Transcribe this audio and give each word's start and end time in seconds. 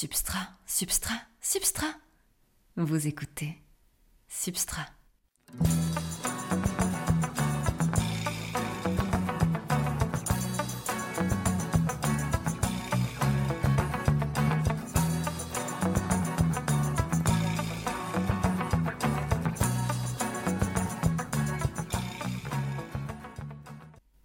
Substrat, 0.00 0.46
substrat, 0.64 1.26
substrat. 1.40 1.92
Vous 2.76 3.08
écoutez 3.08 3.60
Substrat. 4.28 4.86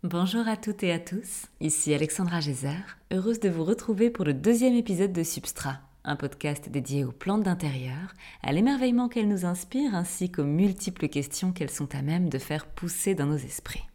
Bonjour 0.03 0.49
à 0.49 0.57
toutes 0.57 0.83
et 0.83 0.91
à 0.91 0.99
tous, 0.99 1.45
ici 1.61 1.93
Alexandra 1.93 2.41
Gézer, 2.41 2.97
heureuse 3.13 3.39
de 3.39 3.47
vous 3.47 3.63
retrouver 3.63 4.09
pour 4.09 4.25
le 4.25 4.33
deuxième 4.33 4.73
épisode 4.73 5.13
de 5.13 5.23
Substrat, 5.23 5.79
un 6.03 6.17
podcast 6.17 6.67
dédié 6.67 7.05
aux 7.05 7.13
plantes 7.13 7.43
d'intérieur, 7.43 8.13
à 8.41 8.51
l'émerveillement 8.51 9.07
qu'elles 9.07 9.29
nous 9.29 9.45
inspirent 9.45 9.95
ainsi 9.95 10.29
qu'aux 10.29 10.43
multiples 10.43 11.07
questions 11.07 11.53
qu'elles 11.53 11.69
sont 11.69 11.95
à 11.95 12.01
même 12.01 12.27
de 12.27 12.37
faire 12.37 12.65
pousser 12.65 13.15
dans 13.15 13.27
nos 13.27 13.37
esprits. 13.37 13.87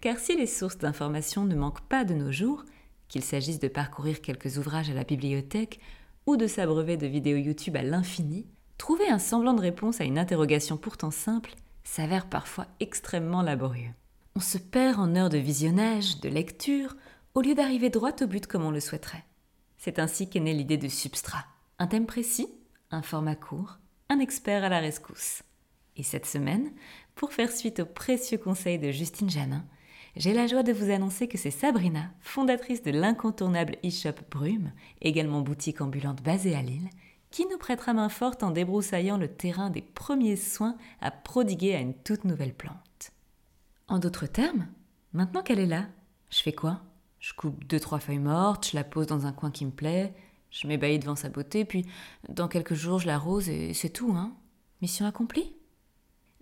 Car 0.00 0.18
si 0.18 0.38
les 0.38 0.46
sources 0.46 0.78
d'informations 0.78 1.44
ne 1.44 1.54
manquent 1.54 1.86
pas 1.86 2.04
de 2.04 2.14
nos 2.14 2.32
jours, 2.32 2.64
qu'il 3.08 3.22
s'agisse 3.22 3.58
de 3.58 3.68
parcourir 3.68 4.22
quelques 4.22 4.56
ouvrages 4.56 4.88
à 4.88 4.94
la 4.94 5.04
bibliothèque 5.04 5.80
ou 6.24 6.38
de 6.38 6.46
s'abreuver 6.46 6.96
de 6.96 7.06
vidéos 7.06 7.36
YouTube 7.36 7.76
à 7.76 7.82
l'infini, 7.82 8.46
trouver 8.78 9.10
un 9.10 9.18
semblant 9.18 9.52
de 9.52 9.60
réponse 9.60 10.00
à 10.00 10.04
une 10.04 10.18
interrogation 10.18 10.78
pourtant 10.78 11.10
simple 11.10 11.50
s'avère 11.84 12.30
parfois 12.30 12.68
extrêmement 12.80 13.42
laborieux. 13.42 13.92
On 14.34 14.40
se 14.40 14.56
perd 14.56 14.98
en 14.98 15.14
heures 15.14 15.28
de 15.28 15.36
visionnage, 15.36 16.20
de 16.20 16.28
lecture, 16.30 16.96
au 17.34 17.42
lieu 17.42 17.54
d'arriver 17.54 17.90
droit 17.90 18.12
au 18.22 18.26
but 18.26 18.46
comme 18.46 18.64
on 18.64 18.70
le 18.70 18.80
souhaiterait. 18.80 19.24
C'est 19.76 19.98
ainsi 19.98 20.30
qu'est 20.30 20.40
née 20.40 20.54
l'idée 20.54 20.78
de 20.78 20.88
Substrat. 20.88 21.44
Un 21.78 21.86
thème 21.86 22.06
précis, 22.06 22.48
un 22.90 23.02
format 23.02 23.34
court, 23.34 23.78
un 24.08 24.20
expert 24.20 24.64
à 24.64 24.70
la 24.70 24.80
rescousse. 24.80 25.42
Et 25.96 26.02
cette 26.02 26.24
semaine, 26.24 26.70
pour 27.14 27.34
faire 27.34 27.52
suite 27.52 27.80
aux 27.80 27.86
précieux 27.86 28.38
conseils 28.38 28.78
de 28.78 28.90
Justine 28.90 29.28
Janin, 29.28 29.66
j'ai 30.16 30.32
la 30.32 30.46
joie 30.46 30.62
de 30.62 30.72
vous 30.72 30.90
annoncer 30.90 31.28
que 31.28 31.36
c'est 31.36 31.50
Sabrina, 31.50 32.10
fondatrice 32.20 32.82
de 32.82 32.90
l'incontournable 32.90 33.76
e-shop 33.84 34.14
Brume, 34.30 34.72
également 35.02 35.42
boutique 35.42 35.82
ambulante 35.82 36.22
basée 36.22 36.54
à 36.54 36.62
Lille, 36.62 36.88
qui 37.30 37.46
nous 37.46 37.58
prêtera 37.58 37.92
main 37.92 38.08
forte 38.08 38.42
en 38.42 38.50
débroussaillant 38.50 39.18
le 39.18 39.28
terrain 39.28 39.68
des 39.68 39.82
premiers 39.82 40.36
soins 40.36 40.76
à 41.00 41.10
prodiguer 41.10 41.74
à 41.74 41.80
une 41.80 41.94
toute 41.94 42.24
nouvelle 42.24 42.54
plante. 42.54 42.91
En 43.92 43.98
d'autres 43.98 44.24
termes, 44.24 44.68
maintenant 45.12 45.42
qu'elle 45.42 45.58
est 45.58 45.66
là, 45.66 45.84
je 46.30 46.40
fais 46.40 46.54
quoi? 46.54 46.80
Je 47.20 47.34
coupe 47.34 47.62
deux 47.64 47.78
trois 47.78 47.98
feuilles 47.98 48.18
mortes, 48.18 48.70
je 48.70 48.74
la 48.74 48.84
pose 48.84 49.06
dans 49.06 49.26
un 49.26 49.32
coin 49.32 49.50
qui 49.50 49.66
me 49.66 49.70
plaît, 49.70 50.14
je 50.50 50.66
m'ébahis 50.66 50.98
devant 50.98 51.14
sa 51.14 51.28
beauté, 51.28 51.66
puis 51.66 51.84
dans 52.30 52.48
quelques 52.48 52.72
jours 52.72 53.00
je 53.00 53.06
l'arrose 53.06 53.50
et 53.50 53.74
c'est 53.74 53.90
tout, 53.90 54.14
hein. 54.16 54.32
Mission 54.80 55.04
accomplie? 55.04 55.52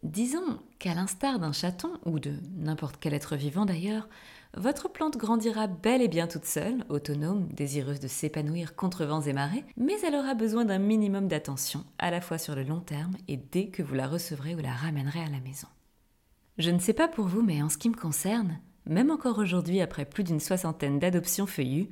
Disons 0.04 0.60
qu'à 0.78 0.94
l'instar 0.94 1.40
d'un 1.40 1.50
chaton, 1.50 1.90
ou 2.06 2.20
de 2.20 2.34
n'importe 2.56 2.98
quel 3.00 3.14
être 3.14 3.34
vivant 3.34 3.66
d'ailleurs, 3.66 4.08
votre 4.56 4.88
plante 4.88 5.16
grandira 5.16 5.66
bel 5.66 6.02
et 6.02 6.08
bien 6.08 6.28
toute 6.28 6.44
seule, 6.44 6.84
autonome, 6.88 7.48
désireuse 7.48 7.98
de 7.98 8.06
s'épanouir 8.06 8.76
contre 8.76 9.04
vents 9.04 9.22
et 9.22 9.32
marées, 9.32 9.64
mais 9.76 9.96
elle 10.06 10.14
aura 10.14 10.34
besoin 10.34 10.64
d'un 10.64 10.78
minimum 10.78 11.26
d'attention, 11.26 11.84
à 11.98 12.12
la 12.12 12.20
fois 12.20 12.38
sur 12.38 12.54
le 12.54 12.62
long 12.62 12.80
terme 12.80 13.16
et 13.26 13.38
dès 13.38 13.70
que 13.70 13.82
vous 13.82 13.96
la 13.96 14.06
recevrez 14.06 14.54
ou 14.54 14.60
la 14.60 14.72
ramènerez 14.72 15.24
à 15.24 15.28
la 15.28 15.40
maison. 15.40 15.66
Je 16.60 16.70
ne 16.70 16.78
sais 16.78 16.92
pas 16.92 17.08
pour 17.08 17.26
vous, 17.26 17.40
mais 17.40 17.62
en 17.62 17.70
ce 17.70 17.78
qui 17.78 17.88
me 17.88 17.96
concerne, 17.96 18.60
même 18.84 19.10
encore 19.10 19.38
aujourd'hui 19.38 19.80
après 19.80 20.04
plus 20.04 20.24
d'une 20.24 20.40
soixantaine 20.40 20.98
d'adoptions 20.98 21.46
feuillues, 21.46 21.88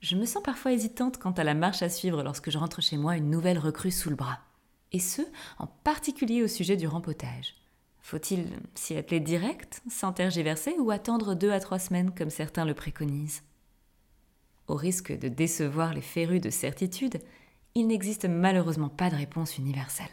je 0.00 0.16
me 0.16 0.24
sens 0.24 0.42
parfois 0.42 0.72
hésitante 0.72 1.18
quant 1.18 1.32
à 1.32 1.44
la 1.44 1.52
marche 1.52 1.82
à 1.82 1.90
suivre 1.90 2.22
lorsque 2.22 2.48
je 2.48 2.56
rentre 2.56 2.80
chez 2.80 2.96
moi 2.96 3.18
une 3.18 3.28
nouvelle 3.28 3.58
recrue 3.58 3.90
sous 3.90 4.08
le 4.08 4.16
bras. 4.16 4.38
Et 4.92 5.00
ce, 5.00 5.20
en 5.58 5.66
particulier 5.66 6.42
au 6.42 6.48
sujet 6.48 6.78
du 6.78 6.88
rempotage. 6.88 7.56
Faut-il 8.00 8.46
s'y 8.74 8.96
atteler 8.96 9.20
direct, 9.20 9.82
sans 9.90 10.14
tergiverser, 10.14 10.76
ou 10.78 10.90
attendre 10.90 11.34
deux 11.34 11.52
à 11.52 11.60
trois 11.60 11.78
semaines 11.78 12.14
comme 12.14 12.30
certains 12.30 12.64
le 12.64 12.72
préconisent? 12.72 13.42
Au 14.66 14.76
risque 14.76 15.12
de 15.12 15.28
décevoir 15.28 15.92
les 15.92 16.00
férus 16.00 16.40
de 16.40 16.48
certitude, 16.48 17.18
il 17.74 17.86
n'existe 17.86 18.24
malheureusement 18.24 18.88
pas 18.88 19.10
de 19.10 19.16
réponse 19.16 19.58
universelle. 19.58 20.06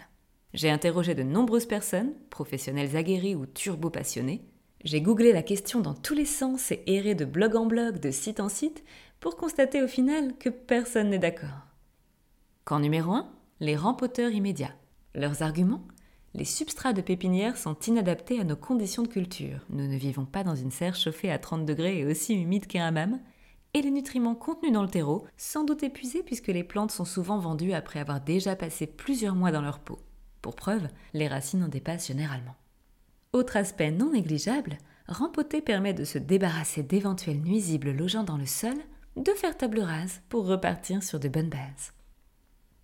J'ai 0.53 0.69
interrogé 0.69 1.15
de 1.15 1.23
nombreuses 1.23 1.65
personnes, 1.65 2.13
professionnels 2.29 2.95
aguerris 2.95 3.35
ou 3.35 3.47
turbo-passionnés. 3.47 4.45
J'ai 4.83 5.01
googlé 5.01 5.33
la 5.33 5.41
question 5.41 5.79
dans 5.79 5.95
tous 5.95 6.13
les 6.13 6.25
sens 6.25 6.71
et 6.71 6.83
erré 6.85 7.15
de 7.15 7.25
blog 7.25 7.55
en 7.55 7.65
blog, 7.65 7.99
de 7.99 8.11
site 8.11 8.39
en 8.39 8.49
site, 8.49 8.83
pour 9.19 9.35
constater 9.35 9.81
au 9.81 9.87
final 9.87 10.37
que 10.37 10.49
personne 10.49 11.09
n'est 11.09 11.17
d'accord. 11.17 11.67
Camp 12.65 12.79
numéro 12.79 13.13
1, 13.13 13.27
les 13.61 13.75
rempoteurs 13.75 14.31
immédiats. 14.31 14.75
Leurs 15.15 15.41
arguments 15.41 15.87
Les 16.35 16.45
substrats 16.45 16.93
de 16.93 17.01
pépinière 17.01 17.57
sont 17.57 17.79
inadaptés 17.87 18.39
à 18.39 18.43
nos 18.43 18.55
conditions 18.55 19.03
de 19.03 19.07
culture. 19.07 19.65
Nous 19.69 19.87
ne 19.87 19.97
vivons 19.97 20.25
pas 20.25 20.43
dans 20.43 20.55
une 20.55 20.71
serre 20.71 20.95
chauffée 20.95 21.31
à 21.31 21.39
30 21.39 21.65
degrés 21.65 21.99
et 21.99 22.05
aussi 22.05 22.35
humide 22.35 22.67
qu'un 22.67 22.85
hammam. 22.85 23.19
Et 23.73 23.81
les 23.81 23.89
nutriments 23.89 24.35
contenus 24.35 24.71
dans 24.71 24.83
le 24.83 24.89
terreau, 24.89 25.25
sans 25.35 25.63
doute 25.63 25.81
épuisés 25.81 26.21
puisque 26.21 26.47
les 26.47 26.63
plantes 26.63 26.91
sont 26.91 27.05
souvent 27.05 27.39
vendues 27.39 27.73
après 27.73 27.99
avoir 27.99 28.21
déjà 28.21 28.55
passé 28.55 28.85
plusieurs 28.85 29.33
mois 29.33 29.51
dans 29.51 29.61
leur 29.63 29.79
peau. 29.79 29.97
Pour 30.43 30.55
preuve, 30.57 30.89
les 31.13 31.29
racines 31.29 31.63
en 31.63 31.69
dépassent 31.69 32.07
généralement. 32.07 32.55
Autre 33.31 33.55
aspect 33.55 33.91
non 33.91 34.11
négligeable, 34.11 34.77
rempoter 35.07 35.61
permet 35.61 35.93
de 35.93 36.03
se 36.03 36.17
débarrasser 36.17 36.83
d'éventuels 36.83 37.41
nuisibles 37.41 37.91
logeant 37.91 38.25
dans 38.25 38.37
le 38.37 38.45
sol, 38.45 38.75
de 39.15 39.31
faire 39.31 39.57
table 39.57 39.79
rase 39.79 40.21
pour 40.27 40.45
repartir 40.45 41.01
sur 41.01 41.19
de 41.21 41.29
bonnes 41.29 41.49
bases. 41.49 41.93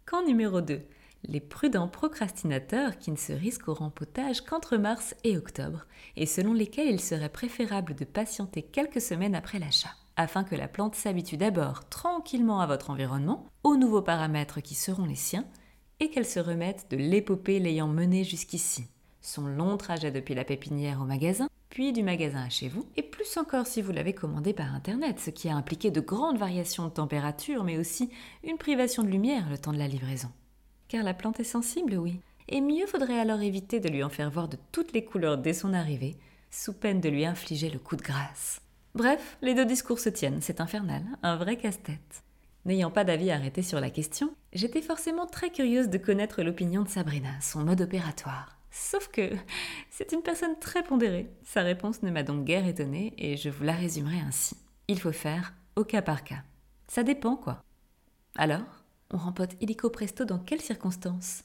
Camp 0.06 0.26
numéro 0.26 0.62
2. 0.62 0.82
Les 1.26 1.42
prudents 1.42 1.90
procrastinateurs 1.90 2.98
qui 2.98 3.12
ne 3.12 3.18
se 3.18 3.34
risquent 3.34 3.68
au 3.68 3.74
rempotage 3.74 4.40
qu'entre 4.40 4.78
mars 4.78 5.14
et 5.26 5.38
octobre, 5.38 5.86
et 6.16 6.26
selon 6.26 6.54
lesquels 6.54 6.88
il 6.88 7.02
serait 7.02 7.28
préférable 7.28 7.94
de 7.94 8.06
patienter 8.06 8.62
quelques 8.62 9.02
semaines 9.02 9.36
après 9.36 9.60
l'achat, 9.60 9.94
afin 10.16 10.46
que 10.46 10.56
la 10.56 10.70
plante 10.70 10.96
s'habitue 10.96 11.36
d'abord 11.36 11.90
tranquillement 11.90 12.62
à 12.62 12.68
votre 12.68 12.90
environnement, 12.90 13.46
aux 13.66 13.76
nouveaux 13.76 14.02
paramètres 14.02 14.62
qui 14.62 14.76
seront 14.76 15.06
les 15.06 15.16
siens, 15.16 15.46
et 16.00 16.10
qu'elle 16.10 16.26
se 16.26 16.40
remette 16.40 16.88
de 16.92 16.98
l'épopée 16.98 17.60
l'ayant 17.60 17.88
menée 17.88 18.24
jusqu'ici. 18.24 18.86
Son 19.22 19.48
long 19.48 19.78
trajet 19.78 20.12
depuis 20.12 20.34
la 20.34 20.46
pépinière 20.46 21.02
au 21.02 21.06
magasin, 21.06 21.50
puis 21.70 21.94
du 21.94 22.04
magasin 22.04 22.44
à 22.44 22.50
chez 22.50 22.68
vous, 22.68 22.86
et 22.98 23.04
plus 23.04 23.38
encore 23.38 23.68
si 23.68 23.82
vous 23.82 23.92
l'avez 23.92 24.14
commandé 24.14 24.54
par 24.54 24.74
Internet, 24.74 25.20
ce 25.20 25.30
qui 25.30 25.50
a 25.50 25.56
impliqué 25.56 25.92
de 25.92 26.02
grandes 26.02 26.38
variations 26.38 26.86
de 26.86 26.90
température, 26.90 27.64
mais 27.64 27.78
aussi 27.78 28.10
une 28.44 28.58
privation 28.58 29.04
de 29.04 29.10
lumière 29.10 29.50
le 29.50 29.58
temps 29.58 29.74
de 29.74 29.78
la 29.78 29.88
livraison. 29.88 30.30
Car 30.88 31.04
la 31.04 31.14
plante 31.14 31.40
est 31.40 31.44
sensible, 31.44 31.96
oui, 31.96 32.20
et 32.48 32.62
mieux 32.62 32.88
faudrait 32.88 33.20
alors 33.20 33.42
éviter 33.42 33.80
de 33.80 33.90
lui 33.90 34.04
en 34.04 34.10
faire 34.10 34.32
voir 34.32 34.48
de 34.48 34.58
toutes 34.72 34.94
les 34.94 35.06
couleurs 35.06 35.38
dès 35.38 35.54
son 35.54 35.74
arrivée, 35.74 36.16
sous 36.50 36.74
peine 36.74 37.02
de 37.02 37.10
lui 37.10 37.26
infliger 37.26 37.70
le 37.70 37.78
coup 37.78 37.96
de 37.96 38.02
grâce. 38.02 38.62
Bref, 38.96 39.38
les 39.42 39.54
deux 39.54 39.66
discours 39.66 40.00
se 40.00 40.10
tiennent, 40.10 40.42
c'est 40.42 40.62
infernal, 40.62 41.04
un 41.22 41.36
vrai 41.36 41.58
casse-tête. 41.58 42.24
N'ayant 42.66 42.92
pas 42.92 43.04
d'avis 43.04 43.32
arrêté 43.32 43.62
sur 43.62 43.80
la 43.80 43.90
question, 43.90 44.36
j'étais 44.54 44.82
forcément 44.82 45.26
très 45.26 45.50
curieuse 45.50 45.90
de 45.90 45.98
connaître 45.98 46.44
l'opinion 46.44 46.84
de 46.84 46.90
Sabrina, 46.90 47.40
son 47.42 47.64
mode 47.64 47.82
opératoire. 47.82 48.58
Sauf 48.72 49.08
que 49.08 49.32
c'est 49.90 50.12
une 50.12 50.22
personne 50.22 50.60
très 50.60 50.84
pondérée. 50.84 51.30
Sa 51.44 51.62
réponse 51.62 52.04
ne 52.04 52.12
m'a 52.12 52.24
donc 52.24 52.44
guère 52.46 52.68
étonnée 52.68 53.14
et 53.18 53.38
je 53.38 53.50
vous 53.50 53.64
la 53.64 53.74
résumerai 53.74 54.20
ainsi. 54.20 54.58
Il 54.88 55.00
faut 55.00 55.12
faire 55.12 55.54
au 55.76 55.84
cas 55.84 56.02
par 56.02 56.24
cas. 56.24 56.44
Ça 56.88 57.04
dépend 57.04 57.36
quoi. 57.36 57.64
Alors, 58.36 58.84
on 59.12 59.18
rempote 59.18 59.56
illico 59.62 59.90
presto 59.90 60.26
dans 60.26 60.40
quelles 60.40 60.62
circonstances? 60.62 61.44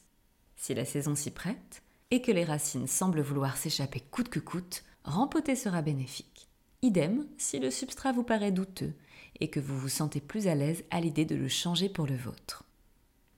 Si 0.55 0.73
la 0.73 0.85
saison 0.85 1.15
s'y 1.15 1.31
prête 1.31 1.81
et 2.11 2.21
que 2.21 2.31
les 2.31 2.43
racines 2.43 2.87
semblent 2.87 3.21
vouloir 3.21 3.57
s'échapper 3.57 3.99
coûte 3.99 4.29
que 4.29 4.39
coûte, 4.39 4.83
rempoter 5.03 5.55
sera 5.55 5.81
bénéfique. 5.81 6.49
Idem 6.81 7.25
si 7.37 7.59
le 7.59 7.71
substrat 7.71 8.11
vous 8.11 8.23
paraît 8.23 8.51
douteux 8.51 8.93
et 9.39 9.49
que 9.49 9.59
vous 9.59 9.77
vous 9.77 9.89
sentez 9.89 10.21
plus 10.21 10.47
à 10.47 10.55
l'aise 10.55 10.83
à 10.91 11.01
l'idée 11.01 11.25
de 11.25 11.35
le 11.35 11.47
changer 11.47 11.89
pour 11.89 12.07
le 12.07 12.15
vôtre. 12.15 12.63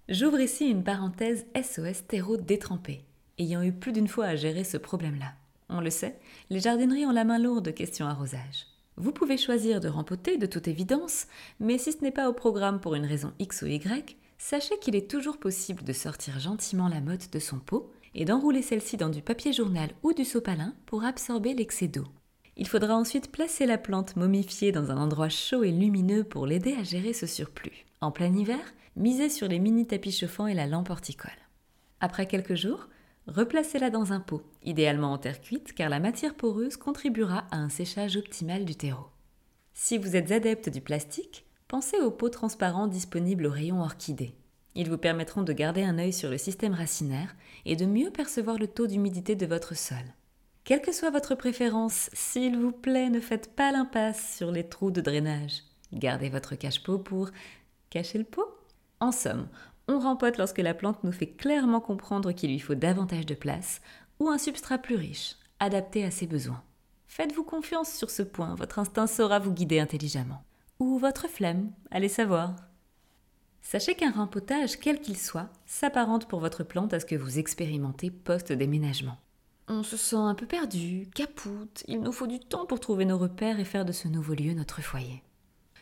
J'ouvre 0.09 0.39
ici 0.39 0.65
une 0.67 0.83
parenthèse 0.83 1.45
SOS 1.55 2.07
terreau 2.07 2.37
détrempé, 2.37 3.03
ayant 3.39 3.61
eu 3.61 3.73
plus 3.73 3.91
d'une 3.91 4.07
fois 4.07 4.25
à 4.25 4.35
gérer 4.35 4.63
ce 4.63 4.77
problème-là. 4.77 5.33
On 5.69 5.81
le 5.81 5.89
sait, 5.89 6.17
les 6.49 6.59
jardineries 6.59 7.05
ont 7.05 7.11
la 7.11 7.25
main 7.25 7.39
lourde 7.39 7.73
question 7.73 8.05
arrosage. 8.05 8.67
Vous 8.95 9.11
pouvez 9.11 9.37
choisir 9.37 9.79
de 9.79 9.89
rempoter 9.89 10.37
de 10.37 10.45
toute 10.45 10.67
évidence, 10.67 11.27
mais 11.59 11.77
si 11.77 11.91
ce 11.91 12.01
n'est 12.01 12.11
pas 12.11 12.29
au 12.29 12.33
programme 12.33 12.79
pour 12.79 12.95
une 12.95 13.05
raison 13.05 13.33
X 13.37 13.61
ou 13.61 13.67
Y, 13.67 14.17
sachez 14.37 14.79
qu'il 14.79 14.95
est 14.95 15.09
toujours 15.09 15.37
possible 15.37 15.83
de 15.83 15.93
sortir 15.93 16.39
gentiment 16.39 16.87
la 16.87 17.01
motte 17.01 17.31
de 17.31 17.39
son 17.39 17.59
pot 17.59 17.91
et 18.15 18.25
d'enrouler 18.25 18.61
celle-ci 18.61 18.97
dans 18.97 19.09
du 19.09 19.21
papier 19.21 19.53
journal 19.53 19.89
ou 20.03 20.13
du 20.13 20.25
sopalin 20.25 20.73
pour 20.85 21.03
absorber 21.03 21.53
l'excès 21.53 21.87
d'eau. 21.87 22.05
Il 22.59 22.67
faudra 22.67 22.95
ensuite 22.95 23.31
placer 23.31 23.67
la 23.67 23.77
plante 23.77 24.15
momifiée 24.15 24.71
dans 24.71 24.89
un 24.89 24.97
endroit 24.97 25.29
chaud 25.29 25.63
et 25.63 25.71
lumineux 25.71 26.23
pour 26.23 26.47
l'aider 26.47 26.73
à 26.73 26.83
gérer 26.83 27.13
ce 27.13 27.27
surplus. 27.27 27.85
En 28.01 28.11
plein 28.11 28.33
hiver, 28.33 28.73
misez 28.95 29.29
sur 29.29 29.47
les 29.47 29.59
mini 29.59 29.85
tapis 29.85 30.11
chauffants 30.11 30.47
et 30.47 30.55
la 30.55 30.65
lampe 30.65 30.89
horticole. 30.89 31.29
Après 31.99 32.25
quelques 32.25 32.55
jours, 32.55 32.87
replacez-la 33.27 33.91
dans 33.91 34.11
un 34.11 34.19
pot, 34.19 34.41
idéalement 34.63 35.13
en 35.13 35.19
terre 35.19 35.39
cuite 35.39 35.73
car 35.73 35.89
la 35.89 35.99
matière 35.99 36.33
poreuse 36.33 36.77
contribuera 36.77 37.45
à 37.51 37.57
un 37.57 37.69
séchage 37.69 38.17
optimal 38.17 38.65
du 38.65 38.75
terreau. 38.75 39.05
Si 39.75 39.99
vous 39.99 40.15
êtes 40.15 40.31
adepte 40.31 40.69
du 40.69 40.81
plastique, 40.81 41.45
pensez 41.67 41.99
aux 41.99 42.09
pots 42.09 42.29
transparents 42.29 42.87
disponibles 42.87 43.45
au 43.45 43.51
rayon 43.51 43.83
orchidée. 43.83 44.33
Ils 44.73 44.89
vous 44.89 44.97
permettront 44.97 45.43
de 45.43 45.53
garder 45.53 45.83
un 45.83 45.99
œil 45.99 46.13
sur 46.13 46.31
le 46.31 46.39
système 46.39 46.73
racinaire 46.73 47.35
et 47.65 47.75
de 47.75 47.85
mieux 47.85 48.09
percevoir 48.09 48.57
le 48.57 48.67
taux 48.67 48.87
d'humidité 48.87 49.35
de 49.35 49.45
votre 49.45 49.75
sol. 49.75 50.03
Quelle 50.67 50.81
que 50.81 50.91
soit 50.91 51.11
votre 51.11 51.33
préférence, 51.33 52.09
s'il 52.11 52.59
vous 52.59 52.73
plaît, 52.73 53.09
ne 53.09 53.21
faites 53.21 53.55
pas 53.55 53.71
l'impasse 53.71 54.35
sur 54.35 54.51
les 54.51 54.67
trous 54.67 54.91
de 54.91 54.99
drainage. 54.99 55.63
Gardez 55.93 56.27
votre 56.27 56.55
cache-pot 56.55 56.97
pour 56.97 57.29
cacher 57.89 58.17
le 58.17 58.25
pot. 58.25 58.49
En 58.99 59.13
somme, 59.13 59.47
on 59.87 59.97
rempote 59.97 60.37
lorsque 60.37 60.57
la 60.57 60.73
plante 60.73 61.05
nous 61.05 61.13
fait 61.13 61.29
clairement 61.29 61.79
comprendre 61.79 62.33
qu'il 62.33 62.51
lui 62.51 62.59
faut 62.59 62.75
davantage 62.75 63.25
de 63.25 63.33
place 63.33 63.79
ou 64.19 64.27
un 64.27 64.37
substrat 64.37 64.77
plus 64.77 64.97
riche, 64.97 65.37
adapté 65.61 66.03
à 66.03 66.11
ses 66.11 66.27
besoins. 66.27 66.61
Faites-vous 67.07 67.45
confiance 67.45 67.93
sur 67.93 68.09
ce 68.09 68.23
point, 68.23 68.53
votre 68.55 68.79
instinct 68.79 69.07
saura 69.07 69.39
vous 69.39 69.53
guider 69.53 69.79
intelligemment. 69.79 70.43
Ou 70.79 70.97
votre 70.97 71.29
flemme, 71.29 71.71
allez 71.91 72.09
savoir. 72.09 72.57
Sachez 73.61 73.95
qu'un 73.95 74.11
rempotage, 74.11 74.77
quel 74.81 74.99
qu'il 74.99 75.17
soit, 75.17 75.47
s'apparente 75.65 76.27
pour 76.27 76.41
votre 76.41 76.65
plante 76.65 76.93
à 76.93 76.99
ce 76.99 77.05
que 77.05 77.15
vous 77.15 77.39
expérimentez 77.39 78.11
post-déménagement. 78.11 79.17
On 79.69 79.83
se 79.83 79.97
sent 79.97 80.15
un 80.15 80.33
peu 80.33 80.45
perdu, 80.45 81.09
capoute, 81.13 81.83
il 81.87 81.99
nous 81.99 82.13
faut 82.13 82.27
du 82.27 82.39
temps 82.39 82.65
pour 82.65 82.79
trouver 82.79 83.03
nos 83.03 83.17
repères 83.17 83.59
et 83.59 83.65
faire 83.65 83.83
de 83.83 83.91
ce 83.91 84.07
nouveau 84.07 84.33
lieu 84.33 84.53
notre 84.53 84.81
foyer. 84.81 85.21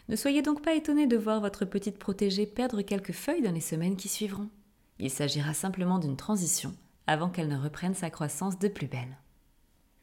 Ne 0.10 0.16
soyez 0.16 0.42
donc 0.42 0.64
pas 0.64 0.74
étonné 0.74 1.06
de 1.06 1.18
voir 1.18 1.40
votre 1.40 1.66
petite 1.66 2.00
protégée 2.00 2.48
perdre 2.48 2.82
quelques 2.82 3.12
feuilles 3.12 3.44
dans 3.44 3.52
les 3.52 3.62
semaines 3.62 3.96
qui 3.96 4.08
suivront. 4.08 4.50
Il 4.98 5.12
s'agira 5.12 5.54
simplement 5.54 6.00
d'une 6.00 6.18
transition 6.18 6.74
avant 7.06 7.30
qu'elle 7.30 7.48
ne 7.48 7.58
reprenne 7.58 7.94
sa 7.94 8.10
croissance 8.10 8.58
de 8.58 8.68
plus 8.68 8.88
belle. 8.88 9.18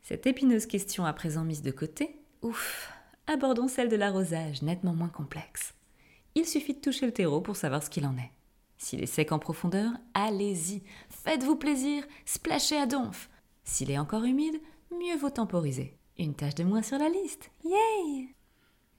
Cette 0.02 0.28
épineuse 0.28 0.67
question 0.67 1.05
à 1.05 1.12
présent 1.12 1.43
mise 1.43 1.62
de 1.62 1.73
côté, 1.73 2.20
ouf, 2.43 2.93
abordons 3.26 3.67
celle 3.67 3.88
de 3.88 3.96
l'arrosage, 3.96 4.62
nettement 4.62 4.94
moins 4.94 5.08
complexe. 5.08 5.75
Il 6.37 6.46
suffit 6.46 6.75
de 6.75 6.81
toucher 6.81 7.06
le 7.06 7.12
terreau 7.12 7.40
pour 7.40 7.56
savoir 7.56 7.82
ce 7.82 7.90
qu'il 7.90 8.06
en 8.06 8.17
est. 8.17 8.31
S'il 8.78 9.02
est 9.02 9.06
sec 9.06 9.32
en 9.32 9.40
profondeur, 9.40 9.90
allez-y, 10.14 10.82
faites-vous 11.08 11.56
plaisir, 11.56 12.05
splashez 12.26 12.76
à 12.76 12.87
donf. 12.87 13.28
S'il 13.64 13.91
est 13.91 13.99
encore 13.99 14.25
humide, 14.25 14.61
mieux 14.91 15.17
vaut 15.17 15.31
temporiser. 15.31 15.97
Une 16.19 16.35
tâche 16.35 16.55
de 16.55 16.64
moins 16.64 16.82
sur 16.82 16.99
la 16.99 17.09
liste. 17.09 17.50
Yay 17.64 18.35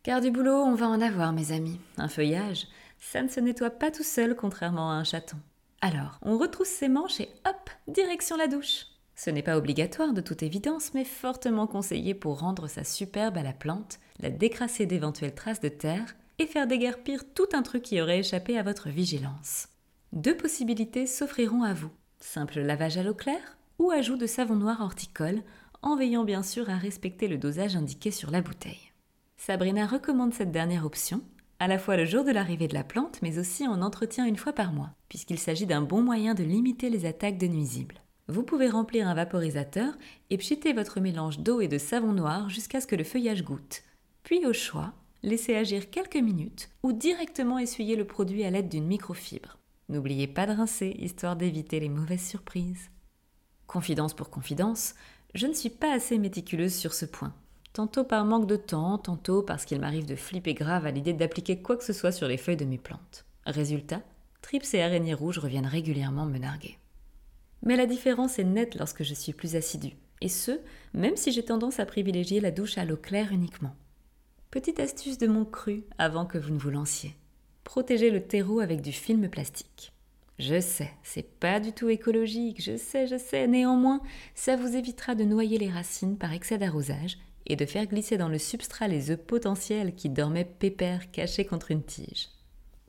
car 0.04 0.20
du 0.20 0.32
boulot, 0.32 0.58
on 0.58 0.76
va 0.76 0.88
en 0.88 1.00
avoir, 1.00 1.32
mes 1.32 1.54
amis. 1.54 1.80
Un 1.98 2.10
feuillage, 2.10 2.68
ça 3.00 3.22
ne 3.22 3.30
se 3.30 3.40
nettoie 3.40 3.70
pas 3.70 3.90
tout 3.90 4.04
seul, 4.04 4.36
contrairement 4.36 4.92
à 4.92 4.96
un 4.96 5.06
chaton. 5.06 5.38
Alors, 5.80 6.20
on 6.22 6.38
retrousse 6.38 6.68
ses 6.68 6.90
manches 6.90 7.22
et 7.22 7.30
hop, 7.46 7.70
direction 7.88 8.36
la 8.36 8.48
douche. 8.48 8.88
Ce 9.16 9.30
n'est 9.30 9.44
pas 9.44 9.58
obligatoire 9.58 10.12
de 10.12 10.22
toute 10.22 10.44
évidence, 10.44 10.94
mais 10.94 11.06
fortement 11.06 11.68
conseillé 11.68 12.14
pour 12.14 12.40
rendre 12.40 12.68
sa 12.68 12.84
superbe 12.84 13.38
à 13.38 13.44
la 13.44 13.54
plante, 13.54 14.00
la 14.20 14.30
décrasser 14.30 14.86
d'éventuelles 14.86 15.36
traces 15.36 15.62
de 15.62 15.70
terre 15.70 16.16
et 16.40 16.48
faire 16.48 16.68
déguerpir 16.68 17.24
tout 17.34 17.48
un 17.54 17.62
truc 17.62 17.84
qui 17.84 18.02
aurait 18.02 18.20
échappé 18.20 18.58
à 18.58 18.64
votre 18.64 18.90
vigilance. 18.90 19.70
Deux 20.12 20.36
possibilités 20.36 21.08
s'offriront 21.08 21.64
à 21.64 21.74
vous. 21.74 21.92
Simple 22.20 22.60
lavage 22.60 22.98
à 22.98 23.04
l'eau 23.04 23.14
claire 23.14 23.58
ou 23.84 23.92
ajout 23.92 24.16
de 24.16 24.28
savon 24.28 24.56
noir 24.56 24.80
horticole, 24.80 25.42
en 25.82 25.98
veillant 25.98 26.24
bien 26.24 26.42
sûr 26.42 26.70
à 26.70 26.78
respecter 26.78 27.28
le 27.28 27.38
dosage 27.38 27.76
indiqué 27.76 28.12
sur 28.12 28.32
la 28.32 28.42
bouteille. 28.42 28.94
Sabrina 29.36 29.86
recommande 29.86 30.34
cette 30.34 30.54
dernière 30.54 30.86
option, 30.86 31.22
à 31.60 31.68
la 31.68 31.78
fois 31.78 31.98
le 31.98 32.06
jour 32.06 32.24
de 32.24 32.32
l'arrivée 32.32 32.70
de 32.70 32.74
la 32.74 32.86
plante, 32.86 33.20
mais 33.22 33.40
aussi 33.40 33.68
en 33.68 33.82
entretien 33.82 34.26
une 34.26 34.38
fois 34.38 34.54
par 34.54 34.72
mois, 34.72 34.92
puisqu'il 35.10 35.38
s'agit 35.38 35.66
d'un 35.66 35.82
bon 35.82 36.02
moyen 36.02 36.34
de 36.34 36.46
limiter 36.46 36.90
les 36.90 37.06
attaques 37.06 37.38
de 37.38 37.48
nuisibles. 37.48 38.00
Vous 38.30 38.44
pouvez 38.44 38.70
remplir 38.70 39.06
un 39.06 39.16
vaporisateur 39.16 39.94
et 40.30 40.38
pchiter 40.38 40.72
votre 40.72 41.02
mélange 41.02 41.40
d'eau 41.40 41.60
et 41.60 41.68
de 41.68 41.78
savon 41.78 42.14
noir 42.14 42.50
jusqu'à 42.50 42.80
ce 42.80 42.88
que 42.88 42.96
le 42.96 43.04
feuillage 43.04 43.44
goûte. 43.44 43.84
Puis 44.24 44.46
au 44.46 44.54
choix, 44.54 44.94
laissez 45.24 45.56
agir 45.56 45.90
quelques 45.90 46.16
minutes 46.16 46.70
ou 46.84 46.94
directement 46.94 47.60
essuyer 47.60 47.98
le 47.98 48.08
produit 48.08 48.46
à 48.46 48.50
l'aide 48.50 48.70
d'une 48.70 48.88
microfibre. 48.88 49.58
N'oubliez 49.90 50.28
pas 50.28 50.48
de 50.48 50.54
rincer, 50.54 50.96
histoire 51.00 51.36
d'éviter 51.36 51.82
les 51.82 51.90
mauvaises 51.90 52.26
surprises. 52.26 52.90
Confidence 53.68 54.14
pour 54.14 54.30
confidence, 54.30 54.96
je 55.36 55.48
ne 55.48 55.54
suis 55.54 55.70
pas 55.70 55.94
assez 55.94 56.18
méticuleuse 56.18 56.74
sur 56.74 56.94
ce 56.94 57.06
point 57.06 57.34
tantôt 57.74 58.04
par 58.04 58.24
manque 58.24 58.48
de 58.48 58.56
temps, 58.56 58.98
tantôt 58.98 59.42
parce 59.42 59.66
qu'il 59.66 59.80
m'arrive 59.80 60.06
de 60.06 60.16
flipper 60.16 60.54
grave 60.54 60.86
à 60.86 60.92
l'idée 60.92 61.14
d'appliquer 61.14 61.62
quoi 61.62 61.76
que 61.76 61.84
ce 61.84 61.92
soit 61.92 62.12
sur 62.12 62.28
les 62.28 62.38
feuilles 62.38 62.56
de 62.56 62.66
mes 62.66 62.78
plantes. 62.78 63.26
Résultat, 63.46 64.02
trips 64.42 64.74
et 64.74 64.84
araignées 64.84 65.16
rouges 65.16 65.40
reviennent 65.40 65.66
régulièrement 65.66 66.26
me 66.26 66.38
narguer. 66.38 66.78
Mais 67.64 67.76
la 67.76 67.88
différence 67.88 68.40
est 68.40 68.44
nette 68.44 68.76
lorsque 68.76 69.04
je 69.04 69.14
suis 69.14 69.34
plus 69.34 69.56
assidue, 69.56 69.98
et 70.22 70.30
ce, 70.30 70.60
même 70.94 71.18
si 71.18 71.32
j'ai 71.32 71.44
tendance 71.44 71.80
à 71.80 71.86
privilégier 71.86 72.40
la 72.40 72.52
douche 72.52 72.78
à 72.78 72.86
l'eau 72.86 72.98
claire 72.98 73.32
uniquement. 73.32 73.76
Petite 74.52 74.80
astuce 74.80 75.18
de 75.18 75.28
mon 75.28 75.46
cru 75.46 75.84
avant 75.98 76.26
que 76.26 76.38
vous 76.38 76.52
ne 76.52 76.60
vous 76.60 76.70
lanciez. 76.70 77.16
Protégez 77.64 78.12
le 78.12 78.22
terreau 78.22 78.60
avec 78.60 78.82
du 78.82 78.92
film 78.92 79.28
plastique. 79.30 79.93
Je 80.40 80.60
sais, 80.60 80.92
c'est 81.04 81.40
pas 81.40 81.60
du 81.60 81.74
tout 81.74 81.90
écologique, 81.90 82.62
je 82.62 82.76
sais, 82.76 83.06
je 83.06 83.18
sais, 83.18 83.48
néanmoins, 83.48 84.02
ça 84.34 84.56
vous 84.56 84.76
évitera 84.76 85.14
de 85.14 85.24
noyer 85.24 85.60
les 85.60 85.70
racines 85.70 86.18
par 86.18 86.34
excès 86.34 86.58
d'arrosage 86.58 87.20
et 87.46 87.56
de 87.56 87.66
faire 87.66 87.86
glisser 87.86 88.18
dans 88.18 88.30
le 88.30 88.40
substrat 88.40 88.88
les 88.88 89.12
œufs 89.12 89.20
potentiels 89.20 89.94
qui 89.94 90.10
dormaient 90.10 90.46
pépères 90.46 91.12
cachés 91.12 91.46
contre 91.46 91.72
une 91.72 91.84
tige. 91.84 92.30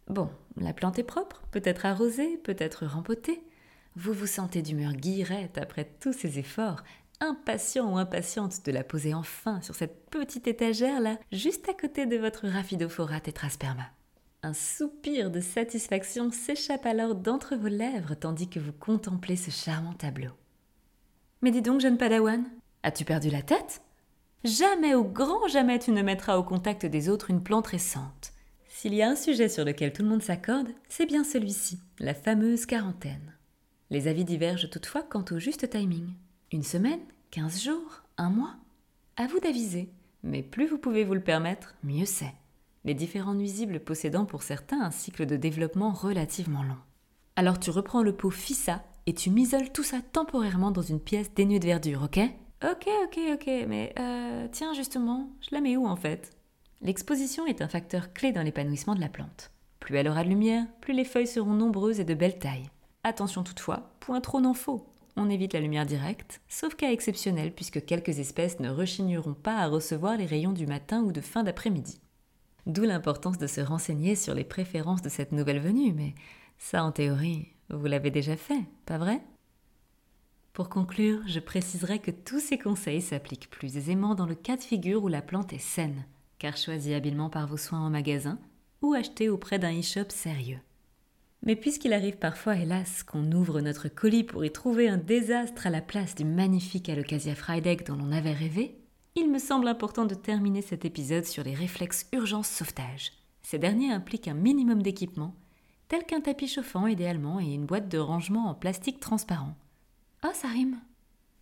Bon, 0.08 0.30
la 0.56 0.72
plante 0.72 0.98
est 0.98 1.04
propre, 1.04 1.42
peut-être 1.50 1.86
arrosée, 1.86 2.38
peut-être 2.38 2.86
rempotée. 2.86 3.42
Vous 3.96 4.12
vous 4.12 4.26
sentez 4.26 4.62
d'humeur 4.62 4.92
guillerette 4.92 5.58
après 5.58 5.88
tous 6.00 6.12
ces 6.12 6.38
efforts, 6.38 6.82
impatient 7.20 7.92
ou 7.92 7.98
impatiente 7.98 8.64
de 8.64 8.72
la 8.72 8.84
poser 8.84 9.14
enfin 9.14 9.60
sur 9.60 9.74
cette 9.74 10.08
petite 10.10 10.46
étagère 10.46 11.00
là, 11.00 11.18
juste 11.30 11.68
à 11.68 11.74
côté 11.74 12.06
de 12.06 12.16
votre 12.16 12.48
Rhaphidophora 12.48 13.20
tetrasperma. 13.20 13.84
Un 14.44 14.52
soupir 14.52 15.30
de 15.30 15.40
satisfaction 15.40 16.30
s'échappe 16.30 16.84
alors 16.84 17.14
d'entre 17.14 17.56
vos 17.56 17.68
lèvres 17.68 18.14
tandis 18.14 18.50
que 18.50 18.60
vous 18.60 18.74
contemplez 18.74 19.36
ce 19.36 19.50
charmant 19.50 19.94
tableau. 19.94 20.32
Mais 21.40 21.50
dis 21.50 21.62
donc, 21.62 21.80
jeune 21.80 21.96
padawan, 21.96 22.44
as-tu 22.82 23.06
perdu 23.06 23.30
la 23.30 23.40
tête? 23.40 23.80
Jamais 24.44 24.94
au 24.94 25.02
grand 25.02 25.48
jamais 25.48 25.78
tu 25.78 25.92
ne 25.92 26.02
mettras 26.02 26.36
au 26.36 26.42
contact 26.42 26.84
des 26.84 27.08
autres 27.08 27.30
une 27.30 27.42
plante 27.42 27.68
récente. 27.68 28.34
S'il 28.68 28.92
y 28.92 29.00
a 29.00 29.08
un 29.08 29.16
sujet 29.16 29.48
sur 29.48 29.64
lequel 29.64 29.94
tout 29.94 30.02
le 30.02 30.10
monde 30.10 30.22
s'accorde, 30.22 30.68
c'est 30.90 31.06
bien 31.06 31.24
celui-ci, 31.24 31.78
la 31.98 32.12
fameuse 32.12 32.66
quarantaine. 32.66 33.38
Les 33.88 34.08
avis 34.08 34.26
divergent 34.26 34.68
toutefois 34.68 35.04
quant 35.04 35.24
au 35.30 35.38
juste 35.38 35.70
timing. 35.70 36.08
Une 36.52 36.64
semaine 36.64 37.00
Quinze 37.30 37.62
jours 37.62 38.02
Un 38.18 38.28
mois? 38.28 38.56
À 39.16 39.26
vous 39.26 39.40
d'aviser, 39.40 39.88
mais 40.22 40.42
plus 40.42 40.66
vous 40.66 40.76
pouvez 40.76 41.04
vous 41.04 41.14
le 41.14 41.24
permettre, 41.24 41.74
mieux 41.82 42.04
c'est. 42.04 42.34
Les 42.86 42.92
différents 42.92 43.32
nuisibles 43.32 43.80
possédant 43.80 44.26
pour 44.26 44.42
certains 44.42 44.82
un 44.82 44.90
cycle 44.90 45.24
de 45.24 45.36
développement 45.36 45.90
relativement 45.90 46.62
long. 46.62 46.76
Alors 47.34 47.58
tu 47.58 47.70
reprends 47.70 48.02
le 48.02 48.14
pot 48.14 48.30
FISA 48.30 48.84
et 49.06 49.14
tu 49.14 49.30
m'isoles 49.30 49.72
tout 49.72 49.82
ça 49.82 50.02
temporairement 50.12 50.70
dans 50.70 50.82
une 50.82 51.00
pièce 51.00 51.32
dénuée 51.32 51.60
de 51.60 51.66
verdure, 51.66 52.02
ok? 52.02 52.20
Ok, 52.62 52.88
ok, 53.04 53.18
ok, 53.32 53.50
mais 53.68 53.94
euh, 53.98 54.48
tiens 54.52 54.74
justement, 54.74 55.30
je 55.40 55.54
la 55.54 55.62
mets 55.62 55.78
où 55.78 55.86
en 55.86 55.96
fait? 55.96 56.36
L'exposition 56.82 57.46
est 57.46 57.62
un 57.62 57.68
facteur 57.68 58.12
clé 58.12 58.32
dans 58.32 58.42
l'épanouissement 58.42 58.94
de 58.94 59.00
la 59.00 59.08
plante. 59.08 59.50
Plus 59.80 59.96
elle 59.96 60.08
aura 60.08 60.22
de 60.22 60.28
lumière, 60.28 60.66
plus 60.82 60.92
les 60.92 61.04
feuilles 61.04 61.26
seront 61.26 61.54
nombreuses 61.54 62.00
et 62.00 62.04
de 62.04 62.14
belle 62.14 62.38
taille. 62.38 62.68
Attention 63.02 63.44
toutefois, 63.44 63.94
point 64.00 64.20
trop 64.20 64.42
n'en 64.42 64.54
faut. 64.54 64.86
On 65.16 65.30
évite 65.30 65.54
la 65.54 65.60
lumière 65.60 65.86
directe, 65.86 66.42
sauf 66.48 66.74
cas 66.74 66.90
exceptionnel 66.90 67.52
puisque 67.54 67.84
quelques 67.86 68.18
espèces 68.18 68.60
ne 68.60 68.68
rechigneront 68.68 69.34
pas 69.34 69.56
à 69.56 69.68
recevoir 69.68 70.18
les 70.18 70.26
rayons 70.26 70.52
du 70.52 70.66
matin 70.66 71.02
ou 71.02 71.12
de 71.12 71.22
fin 71.22 71.44
d'après-midi. 71.44 72.00
D'où 72.66 72.82
l'importance 72.82 73.38
de 73.38 73.46
se 73.46 73.60
renseigner 73.60 74.16
sur 74.16 74.34
les 74.34 74.44
préférences 74.44 75.02
de 75.02 75.08
cette 75.08 75.32
nouvelle 75.32 75.60
venue, 75.60 75.92
mais 75.92 76.14
ça 76.58 76.82
en 76.82 76.92
théorie, 76.92 77.48
vous 77.68 77.86
l'avez 77.86 78.10
déjà 78.10 78.36
fait, 78.36 78.64
pas 78.86 78.98
vrai? 78.98 79.20
Pour 80.54 80.68
conclure, 80.68 81.20
je 81.26 81.40
préciserai 81.40 81.98
que 81.98 82.12
tous 82.12 82.40
ces 82.40 82.58
conseils 82.58 83.02
s'appliquent 83.02 83.50
plus 83.50 83.76
aisément 83.76 84.14
dans 84.14 84.26
le 84.26 84.36
cas 84.36 84.56
de 84.56 84.62
figure 84.62 85.02
où 85.02 85.08
la 85.08 85.20
plante 85.20 85.52
est 85.52 85.58
saine, 85.58 86.04
car 86.38 86.56
choisie 86.56 86.94
habilement 86.94 87.28
par 87.28 87.46
vos 87.46 87.56
soins 87.56 87.80
en 87.80 87.90
magasin 87.90 88.38
ou 88.80 88.94
achetée 88.94 89.28
auprès 89.28 89.58
d'un 89.58 89.78
e-shop 89.78 90.10
sérieux. 90.10 90.60
Mais 91.42 91.56
puisqu'il 91.56 91.92
arrive 91.92 92.16
parfois, 92.16 92.56
hélas, 92.56 93.02
qu'on 93.02 93.30
ouvre 93.32 93.60
notre 93.60 93.88
colis 93.88 94.24
pour 94.24 94.44
y 94.44 94.52
trouver 94.52 94.88
un 94.88 94.96
désastre 94.96 95.66
à 95.66 95.70
la 95.70 95.82
place 95.82 96.14
du 96.14 96.24
magnifique 96.24 96.88
Alocasia 96.88 97.34
Friedeck 97.34 97.86
dont 97.86 97.96
l'on 97.96 98.12
avait 98.12 98.32
rêvé, 98.32 98.78
il 99.16 99.30
me 99.30 99.38
semble 99.38 99.68
important 99.68 100.06
de 100.06 100.14
terminer 100.14 100.60
cet 100.60 100.84
épisode 100.84 101.24
sur 101.24 101.44
les 101.44 101.54
réflexes 101.54 102.06
urgence 102.12 102.48
sauvetage. 102.48 103.12
Ces 103.42 103.58
derniers 103.58 103.92
impliquent 103.92 104.28
un 104.28 104.34
minimum 104.34 104.82
d'équipement, 104.82 105.36
tel 105.86 106.04
qu'un 106.04 106.20
tapis 106.20 106.48
chauffant 106.48 106.88
idéalement 106.88 107.38
et 107.38 107.54
une 107.54 107.66
boîte 107.66 107.88
de 107.88 107.98
rangement 107.98 108.48
en 108.48 108.54
plastique 108.54 108.98
transparent. 108.98 109.54
Oh, 110.24 110.32
ça 110.32 110.48
rime 110.48 110.80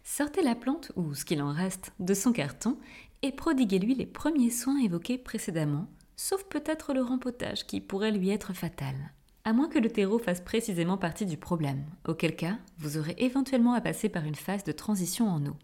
Sortez 0.05 0.43
la 0.43 0.55
plante, 0.55 0.93
ou 0.97 1.14
ce 1.14 1.25
qu'il 1.25 1.41
en 1.41 1.52
reste, 1.52 1.93
de 1.99 2.12
son 2.12 2.33
carton 2.33 2.76
et 3.23 3.33
prodiguez-lui 3.33 3.95
les 3.95 4.07
premiers 4.07 4.50
soins 4.50 4.81
évoqués 4.83 5.17
précédemment, 5.17 5.87
sauf 6.17 6.45
peut-être 6.45 6.93
le 6.93 7.02
rempotage 7.02 7.67
qui 7.67 7.81
pourrait 7.81 8.11
lui 8.11 8.31
être 8.31 8.52
fatal. 8.52 8.97
À 9.45 9.52
moins 9.52 9.69
que 9.69 9.79
le 9.79 9.91
terreau 9.91 10.19
fasse 10.19 10.41
précisément 10.41 10.99
partie 10.99 11.26
du 11.26 11.37
problème, 11.37 11.85
auquel 12.07 12.37
cas 12.37 12.59
vous 12.79 12.99
aurez 12.99 13.14
éventuellement 13.19 13.73
à 13.73 13.81
passer 13.81 14.09
par 14.09 14.25
une 14.25 14.35
phase 14.35 14.64
de 14.64 14.73
transition 14.73 15.29
en 15.29 15.47
eau. 15.47 15.57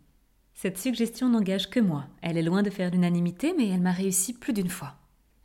Cette 0.60 0.76
suggestion 0.76 1.28
n'engage 1.28 1.70
que 1.70 1.78
moi, 1.78 2.06
elle 2.20 2.36
est 2.36 2.42
loin 2.42 2.64
de 2.64 2.70
faire 2.70 2.90
l'unanimité, 2.90 3.54
mais 3.56 3.68
elle 3.68 3.80
m'a 3.80 3.92
réussi 3.92 4.32
plus 4.32 4.52
d'une 4.52 4.68
fois. 4.68 4.96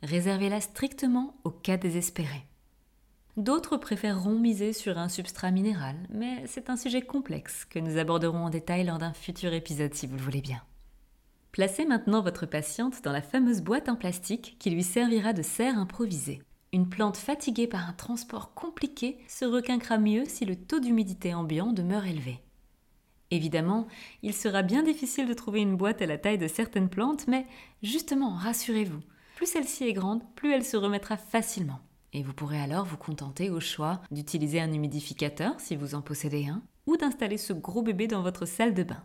Réservez-la 0.02 0.60
strictement 0.60 1.36
au 1.44 1.50
cas 1.50 1.76
désespéré. 1.76 2.44
D'autres 3.36 3.76
préféreront 3.76 4.36
miser 4.36 4.72
sur 4.72 4.98
un 4.98 5.08
substrat 5.08 5.52
minéral, 5.52 5.94
mais 6.10 6.42
c'est 6.48 6.68
un 6.68 6.76
sujet 6.76 7.00
complexe 7.00 7.64
que 7.64 7.78
nous 7.78 7.96
aborderons 7.96 8.46
en 8.46 8.50
détail 8.50 8.82
lors 8.82 8.98
d'un 8.98 9.12
futur 9.12 9.52
épisode 9.52 9.94
si 9.94 10.08
vous 10.08 10.16
le 10.16 10.22
voulez 10.22 10.40
bien. 10.40 10.60
Placez 11.52 11.84
maintenant 11.84 12.20
votre 12.20 12.44
patiente 12.44 13.00
dans 13.04 13.12
la 13.12 13.22
fameuse 13.22 13.62
boîte 13.62 13.88
en 13.88 13.94
plastique 13.94 14.56
qui 14.58 14.70
lui 14.70 14.82
servira 14.82 15.32
de 15.32 15.42
serre 15.42 15.78
improvisée. 15.78 16.42
Une 16.72 16.88
plante 16.88 17.18
fatiguée 17.18 17.68
par 17.68 17.88
un 17.88 17.92
transport 17.92 18.52
compliqué 18.54 19.18
se 19.28 19.44
requinquera 19.44 19.96
mieux 19.96 20.24
si 20.26 20.44
le 20.44 20.56
taux 20.56 20.80
d'humidité 20.80 21.34
ambiant 21.34 21.72
demeure 21.72 22.04
élevé. 22.04 22.40
Évidemment, 23.34 23.88
il 24.22 24.32
sera 24.32 24.62
bien 24.62 24.84
difficile 24.84 25.26
de 25.26 25.34
trouver 25.34 25.60
une 25.60 25.76
boîte 25.76 26.00
à 26.00 26.06
la 26.06 26.18
taille 26.18 26.38
de 26.38 26.46
certaines 26.46 26.88
plantes, 26.88 27.26
mais 27.26 27.46
justement, 27.82 28.30
rassurez-vous, 28.30 29.00
plus 29.34 29.46
celle-ci 29.46 29.88
est 29.88 29.92
grande, 29.92 30.22
plus 30.36 30.52
elle 30.52 30.64
se 30.64 30.76
remettra 30.76 31.16
facilement. 31.16 31.80
Et 32.12 32.22
vous 32.22 32.32
pourrez 32.32 32.60
alors 32.60 32.84
vous 32.84 32.96
contenter 32.96 33.50
au 33.50 33.58
choix 33.58 34.00
d'utiliser 34.12 34.60
un 34.60 34.72
humidificateur 34.72 35.58
si 35.58 35.74
vous 35.74 35.96
en 35.96 36.00
possédez 36.00 36.46
un, 36.46 36.62
ou 36.86 36.96
d'installer 36.96 37.38
ce 37.38 37.52
gros 37.52 37.82
bébé 37.82 38.06
dans 38.06 38.22
votre 38.22 38.46
salle 38.46 38.72
de 38.72 38.84
bain. 38.84 39.02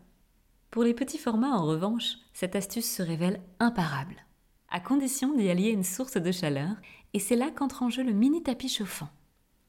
Pour 0.69 0.83
les 0.83 0.93
petits 0.93 1.17
formats, 1.17 1.57
en 1.57 1.65
revanche, 1.65 2.17
cette 2.31 2.55
astuce 2.55 2.88
se 2.88 3.01
révèle 3.01 3.41
imparable, 3.59 4.27
à 4.69 4.79
condition 4.79 5.33
d'y 5.33 5.50
allier 5.50 5.71
une 5.71 5.83
source 5.83 6.17
de 6.17 6.31
chaleur, 6.31 6.75
et 7.15 7.19
c'est 7.19 7.36
là 7.36 7.50
qu'entre 7.50 7.81
en 7.81 7.89
jeu 7.89 8.03
le 8.03 8.13
mini 8.13 8.43
tapis 8.43 8.69
chauffant. 8.69 9.09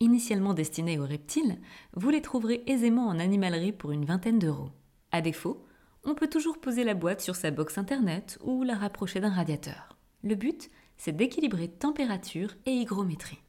Initialement 0.02 0.54
destiné 0.54 0.98
aux 0.98 1.06
reptiles, 1.06 1.58
vous 1.92 2.08
les 2.08 2.22
trouverez 2.22 2.62
aisément 2.66 3.08
en 3.08 3.18
animalerie 3.18 3.72
pour 3.72 3.92
une 3.92 4.06
vingtaine 4.06 4.38
d'euros. 4.38 4.70
À 5.12 5.20
défaut, 5.20 5.66
on 6.04 6.14
peut 6.14 6.28
toujours 6.28 6.58
poser 6.58 6.84
la 6.84 6.94
boîte 6.94 7.20
sur 7.20 7.36
sa 7.36 7.50
box 7.50 7.76
internet 7.76 8.38
ou 8.42 8.62
la 8.62 8.76
rapprocher 8.76 9.20
d'un 9.20 9.28
radiateur. 9.28 9.98
Le 10.22 10.36
but, 10.36 10.70
c'est 10.96 11.14
d'équilibrer 11.14 11.68
température 11.68 12.54
et 12.64 12.70
hygrométrie. 12.70 13.42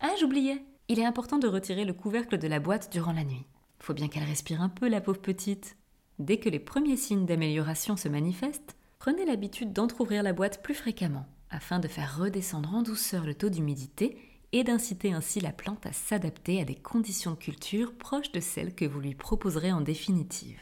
Ah, 0.00 0.14
j'oubliais 0.18 0.64
Il 0.88 0.98
est 0.98 1.04
important 1.04 1.36
de 1.36 1.48
retirer 1.48 1.84
le 1.84 1.92
couvercle 1.92 2.38
de 2.38 2.48
la 2.48 2.60
boîte 2.60 2.90
durant 2.90 3.12
la 3.12 3.24
nuit. 3.24 3.44
Faut 3.78 3.92
bien 3.92 4.08
qu'elle 4.08 4.24
respire 4.24 4.62
un 4.62 4.70
peu, 4.70 4.88
la 4.88 5.02
pauvre 5.02 5.20
petite. 5.20 5.76
Dès 6.18 6.38
que 6.38 6.48
les 6.48 6.60
premiers 6.60 6.96
signes 6.96 7.26
d'amélioration 7.26 7.98
se 7.98 8.08
manifestent, 8.08 8.74
prenez 8.98 9.26
l'habitude 9.26 9.74
d'entr'ouvrir 9.74 10.22
la 10.22 10.32
boîte 10.32 10.62
plus 10.62 10.74
fréquemment, 10.74 11.26
afin 11.50 11.78
de 11.78 11.88
faire 11.88 12.18
redescendre 12.18 12.74
en 12.74 12.82
douceur 12.82 13.26
le 13.26 13.34
taux 13.34 13.50
d'humidité 13.50 14.16
et 14.52 14.64
d'inciter 14.64 15.12
ainsi 15.12 15.40
la 15.40 15.52
plante 15.52 15.86
à 15.86 15.92
s'adapter 15.92 16.60
à 16.60 16.64
des 16.64 16.74
conditions 16.74 17.32
de 17.32 17.36
culture 17.36 17.92
proches 17.96 18.32
de 18.32 18.40
celles 18.40 18.74
que 18.74 18.84
vous 18.84 19.00
lui 19.00 19.14
proposerez 19.14 19.72
en 19.72 19.80
définitive. 19.80 20.60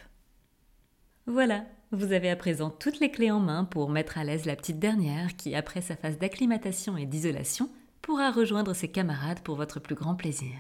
Voilà, 1.26 1.66
vous 1.92 2.12
avez 2.12 2.30
à 2.30 2.36
présent 2.36 2.70
toutes 2.70 3.00
les 3.00 3.10
clés 3.10 3.30
en 3.30 3.40
main 3.40 3.64
pour 3.64 3.90
mettre 3.90 4.18
à 4.18 4.24
l'aise 4.24 4.44
la 4.44 4.56
petite 4.56 4.78
dernière 4.78 5.36
qui, 5.36 5.54
après 5.54 5.80
sa 5.80 5.96
phase 5.96 6.18
d'acclimatation 6.18 6.96
et 6.96 7.06
d'isolation, 7.06 7.70
pourra 8.02 8.30
rejoindre 8.30 8.74
ses 8.74 8.88
camarades 8.88 9.40
pour 9.40 9.56
votre 9.56 9.80
plus 9.80 9.94
grand 9.94 10.14
plaisir. 10.14 10.54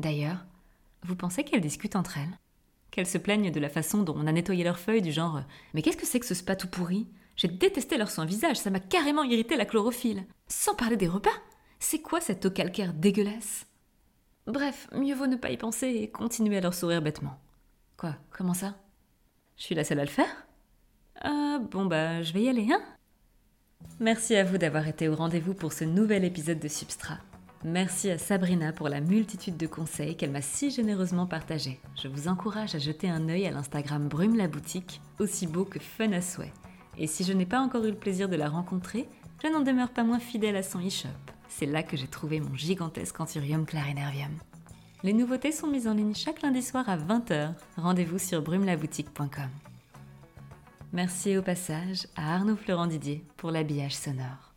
D'ailleurs, 0.00 0.44
vous 1.02 1.16
pensez 1.16 1.44
qu'elles 1.44 1.60
discutent 1.60 1.96
entre 1.96 2.18
elles? 2.18 2.38
Qu'elles 2.90 3.06
se 3.06 3.18
plaignent 3.18 3.50
de 3.50 3.60
la 3.60 3.68
façon 3.68 4.02
dont 4.02 4.14
on 4.16 4.26
a 4.26 4.32
nettoyé 4.32 4.62
leurs 4.62 4.78
feuilles, 4.78 5.02
du 5.02 5.12
genre 5.12 5.42
Mais 5.74 5.82
qu'est-ce 5.82 5.96
que 5.96 6.06
c'est 6.06 6.20
que 6.20 6.26
ce 6.26 6.34
spa 6.34 6.54
tout 6.54 6.68
pourri? 6.68 7.08
J'ai 7.36 7.48
détesté 7.48 7.96
leur 7.96 8.10
soin 8.10 8.24
visage, 8.24 8.56
ça 8.56 8.70
m'a 8.70 8.78
carrément 8.78 9.24
irrité 9.24 9.56
la 9.56 9.66
chlorophylle. 9.66 10.24
Sans 10.46 10.76
parler 10.76 10.96
des 10.96 11.08
repas 11.08 11.30
C'est 11.86 12.00
quoi 12.00 12.22
cette 12.22 12.46
eau 12.46 12.50
calcaire 12.50 12.94
dégueulasse? 12.94 13.66
Bref, 14.46 14.88
mieux 14.92 15.14
vaut 15.14 15.26
ne 15.26 15.36
pas 15.36 15.50
y 15.50 15.58
penser 15.58 15.88
et 15.88 16.10
continuer 16.10 16.56
à 16.56 16.62
leur 16.62 16.72
sourire 16.72 17.02
bêtement. 17.02 17.38
Quoi 17.98 18.16
Comment 18.30 18.54
ça? 18.54 18.74
Je 19.58 19.64
suis 19.64 19.74
la 19.74 19.84
seule 19.84 20.00
à 20.00 20.04
le 20.04 20.10
faire 20.10 20.46
ah 21.20 21.58
bon 21.70 21.84
bah 21.84 22.22
je 22.22 22.32
vais 22.32 22.42
y 22.42 22.48
aller, 22.48 22.68
hein 22.72 22.82
Merci 24.00 24.34
à 24.34 24.44
vous 24.44 24.56
d'avoir 24.58 24.88
été 24.88 25.08
au 25.08 25.14
rendez-vous 25.14 25.52
pour 25.54 25.72
ce 25.74 25.84
nouvel 25.84 26.24
épisode 26.24 26.58
de 26.58 26.68
Substrat. 26.68 27.18
Merci 27.62 28.10
à 28.10 28.18
Sabrina 28.18 28.72
pour 28.72 28.88
la 28.88 29.00
multitude 29.00 29.58
de 29.58 29.66
conseils 29.66 30.16
qu'elle 30.16 30.32
m'a 30.32 30.42
si 30.42 30.70
généreusement 30.70 31.26
partagés. 31.26 31.80
Je 32.02 32.08
vous 32.08 32.28
encourage 32.28 32.74
à 32.74 32.78
jeter 32.78 33.10
un 33.10 33.28
œil 33.28 33.46
à 33.46 33.50
l'Instagram 33.50 34.08
Brume 34.08 34.36
la 34.36 34.48
boutique, 34.48 35.02
aussi 35.20 35.46
beau 35.46 35.66
que 35.66 35.78
fun 35.78 36.12
à 36.12 36.22
souhait. 36.22 36.52
Et 36.96 37.06
si 37.06 37.24
je 37.24 37.32
n'ai 37.34 37.46
pas 37.46 37.60
encore 37.60 37.84
eu 37.84 37.90
le 37.90 37.98
plaisir 37.98 38.28
de 38.28 38.36
la 38.36 38.48
rencontrer, 38.48 39.06
je 39.42 39.48
n'en 39.48 39.60
demeure 39.60 39.90
pas 39.90 40.02
moins 40.02 40.18
fidèle 40.18 40.56
à 40.56 40.62
son 40.62 40.80
e-shop. 40.80 41.33
C'est 41.56 41.66
là 41.66 41.84
que 41.84 41.96
j'ai 41.96 42.08
trouvé 42.08 42.40
mon 42.40 42.56
gigantesque 42.56 43.20
anthurium 43.20 43.64
clarinervium. 43.64 44.32
Les 45.04 45.12
nouveautés 45.12 45.52
sont 45.52 45.68
mises 45.68 45.86
en 45.86 45.94
ligne 45.94 46.14
chaque 46.14 46.42
lundi 46.42 46.62
soir 46.62 46.88
à 46.88 46.96
20h. 46.96 47.52
Rendez-vous 47.76 48.18
sur 48.18 48.42
brumelaboutique.com. 48.42 49.50
Merci 50.92 51.36
au 51.36 51.42
passage 51.42 52.08
à 52.16 52.34
Arnaud 52.34 52.56
Florent 52.56 52.88
Didier 52.88 53.24
pour 53.36 53.52
l'habillage 53.52 53.94
sonore. 53.94 54.53